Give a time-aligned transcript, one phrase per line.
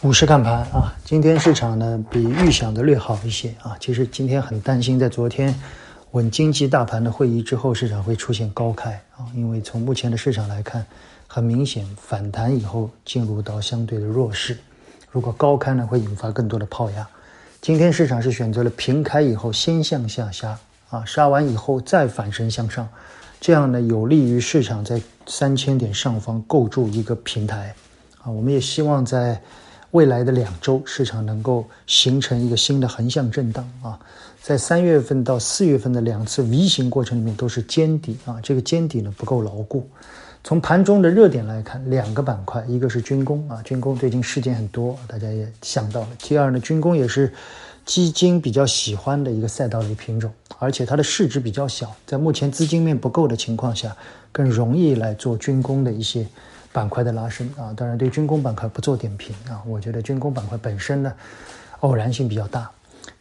[0.00, 3.76] 股市看盘啊，今天市场呢比预想的略好一些啊。
[3.80, 5.52] 其实今天很担心，在昨天
[6.12, 9.26] 稳经济大盘的会议之后，市场会出现高开啊。
[9.34, 10.86] 因为从目前的市场来看，
[11.26, 14.56] 很明显反弹以后进入到相对的弱势。
[15.10, 17.04] 如果高开呢，会引发更多的抛压。
[17.60, 20.56] 今天市场是选择了平开以后先向下杀
[20.90, 22.88] 啊，杀完以后再反身向上，
[23.40, 27.74] 这样呢有利于市场在三千点上方构筑一个平台
[28.22, 28.30] 啊。
[28.30, 29.42] 我们也希望在。
[29.92, 33.98] 未来的两周，市场能够形成一个新的横向震荡啊，
[34.42, 39.88] 在三月份到四月份的两次 V 型过程里面都是尖底啊，这个尖底呢不够牢固。
[40.44, 46.08] 从盘中的热点来看，两个板块，一个是军工啊，军工最近事件很多，大家也想到了。
[46.18, 47.32] 第二呢，军工也是
[47.86, 53.96] 基金比较喜欢的一个赛道类品种，而且它的市值比较小，在目前资金面不够的情况下，
[54.30, 56.26] 更容易来做军工的一些。
[56.72, 59.62] 板块的拉升啊，当然对军工板块不做点评啊。
[59.66, 61.12] 我觉得军工板块本身呢，
[61.80, 62.70] 偶然性比较大。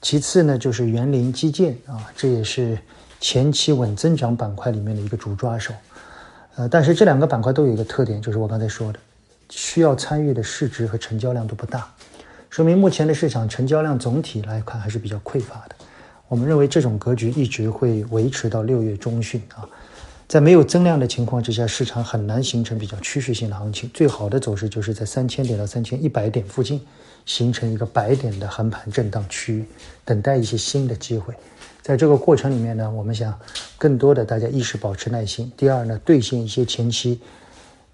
[0.01, 2.77] 其次呢，就是园林基建啊，这也是
[3.19, 5.73] 前期稳增长板块里面的一个主抓手。
[6.55, 8.99] 呃，但是这两个板块都有一个特点，就是我刚才说的，
[9.49, 11.87] 需要参与的市值和成交量都不大，
[12.49, 15.75] 说明目前的市场成交量总体来看还是比较匮乏的。
[16.27, 19.63] 我们认为这种格局一直会维持到六月中旬啊。
[20.27, 23.89] 在没有增量的情况之下，市场很难形成比较趋势性的行情。
[23.93, 26.85] 最好的走势就是在三千点到三千一百点附近，
[27.25, 29.65] 形成一个百点的横盘震荡区域，
[30.03, 31.33] 等待一些新的机会。
[31.81, 33.33] 在这个过程里面呢，我们想
[33.77, 37.21] 更多的大家一是保持耐心，第二呢，兑现一些前期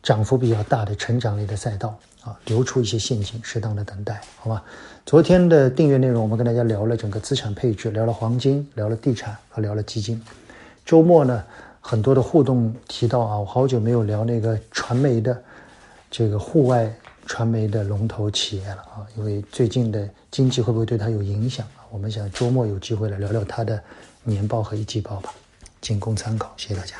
[0.01, 4.63] 涨幅比较大的成长类的赛道啊，留出一些现金，适当的等待，好吧？
[5.05, 10.19] 昨天的订阅内容，我们跟大家聊了整个资产配置，聊了黄金，聊了地产和聊了基金。
[10.83, 11.43] 周末呢？
[11.85, 15.43] 很多的互动提到啊，我好久没有聊那个传媒的
[16.09, 16.91] 这个户外
[17.25, 21.83] 传媒的龙头企业了啊，因为最近的经济会不会对它有影响啊？
[21.91, 23.79] 我们想周末有机会来聊聊它的
[24.23, 25.33] 年报和一季报吧，
[25.81, 26.95] 仅供参考，谢谢大家。